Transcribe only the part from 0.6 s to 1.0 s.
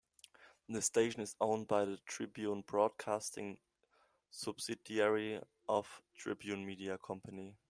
The